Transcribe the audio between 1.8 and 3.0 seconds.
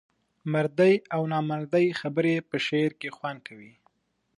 خبري په شعر